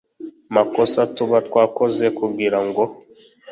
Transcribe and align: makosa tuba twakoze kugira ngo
makosa 0.55 0.99
tuba 1.15 1.37
twakoze 1.47 2.05
kugira 2.17 2.59
ngo 2.65 2.83